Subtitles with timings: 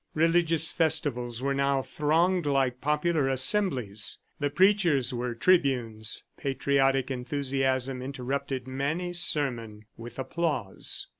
[0.15, 4.17] Religious festivals were now thronged like popular assemblies.
[4.39, 6.23] The preachers were tribunes.
[6.37, 11.05] Patriotic enthusiasm interrupted many sermon with applause.